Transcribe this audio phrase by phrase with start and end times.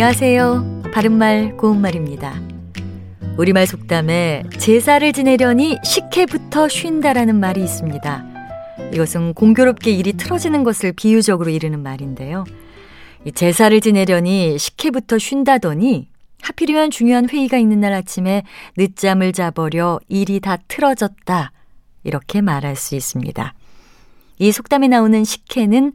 [0.00, 0.82] 안녕하세요.
[0.94, 2.40] 바른말 고운말입니다.
[3.36, 8.24] 우리말 속담에 제사를 지내려니 식혜부터 쉰다라는 말이 있습니다.
[8.94, 12.44] 이것은 공교롭게 일이 틀어지는 것을 비유적으로 이르는 말인데요.
[13.34, 16.08] 제사를 지내려니 식혜부터 쉰다더니
[16.42, 18.44] 하필이면 중요한 회의가 있는 날 아침에
[18.76, 21.50] 늦잠을 자버려 일이 다 틀어졌다.
[22.04, 23.52] 이렇게 말할 수 있습니다.
[24.38, 25.92] 이 속담에 나오는 식혜는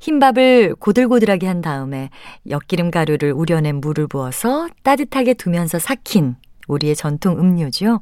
[0.00, 2.10] 흰밥을 고들고들하게 한 다음에
[2.48, 6.36] 엿기름 가루를 우려낸 물을 부어서 따뜻하게 두면서 삭힌
[6.68, 8.00] 우리의 전통 음료죠.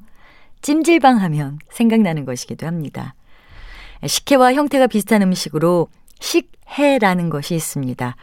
[0.62, 3.14] 찜질방 하면 생각나는 것이기도 합니다.
[4.04, 5.88] 식혜와 형태가 비슷한 음식으로
[6.20, 8.16] 식혜라는 것이 있습니다.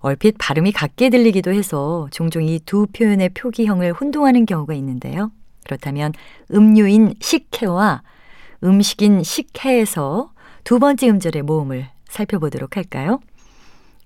[0.00, 5.32] 얼핏 발음이 같게 들리기도 해서 종종 이 두 표현의 표기형을 혼동하는 경우가 있는데요.
[5.64, 6.12] 그렇다면
[6.52, 8.02] 음료인 식혜와
[8.64, 10.32] 음식인 식혜에서
[10.64, 11.88] 두 번째 음절의 모음을
[12.18, 13.20] 살펴보도록 할까요?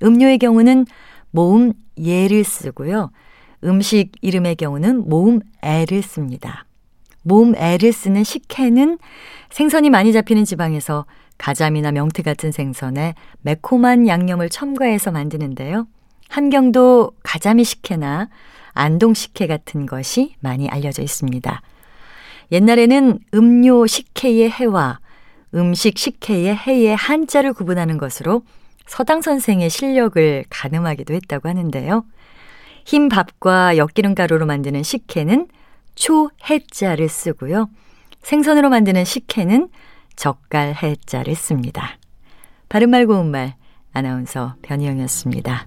[0.02, 0.86] 음료의 경우는
[1.30, 3.10] 모음 예를 쓰고요.
[3.64, 6.66] 음식 이름의 경우는 모음 애를 씁니다.
[7.22, 8.98] 모음 애를 쓰는 식혜는
[9.50, 11.06] 생선이 많이 잡히는 지방에서
[11.38, 15.86] 가자미나 명태 같은 생선에 매콤한 양념을 첨가해서 만드는데요.
[16.28, 18.28] 함경도 가자미 식혜나
[18.72, 21.62] 안동 식혜 같은 것이 많이 알려져 있습니다.
[22.50, 24.98] 옛날에는 음료 식혜의 해와
[25.54, 28.42] 음식 식혜의 해의 한자를 구분하는 것으로
[28.86, 32.04] 서당 선생의 실력을 가늠하기도 했다고 하는데요.
[32.84, 35.48] 흰 밥과 엿기름 가루로 만드는 식혜는
[35.94, 37.68] 초해자를 쓰고요.
[38.22, 39.68] 생선으로 만드는 식혜는
[40.16, 41.98] 젓갈 해자를 씁니다.
[42.68, 43.54] 바른말 고운말
[43.92, 45.66] 아나운서 변희영이었습니다.